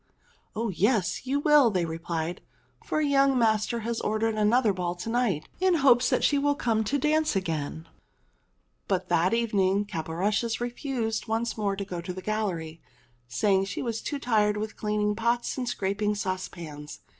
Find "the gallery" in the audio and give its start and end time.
12.13-12.81